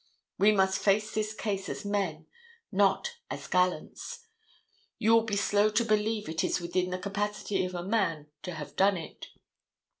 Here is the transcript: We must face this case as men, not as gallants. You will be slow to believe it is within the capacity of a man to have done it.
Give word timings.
We 0.39 0.51
must 0.51 0.79
face 0.79 1.11
this 1.13 1.31
case 1.35 1.69
as 1.69 1.85
men, 1.85 2.25
not 2.71 3.17
as 3.29 3.45
gallants. 3.45 4.25
You 4.97 5.13
will 5.13 5.21
be 5.25 5.35
slow 5.35 5.69
to 5.69 5.85
believe 5.85 6.27
it 6.27 6.43
is 6.43 6.59
within 6.59 6.89
the 6.89 6.97
capacity 6.97 7.63
of 7.65 7.75
a 7.75 7.83
man 7.83 8.25
to 8.41 8.55
have 8.55 8.75
done 8.75 8.97
it. 8.97 9.27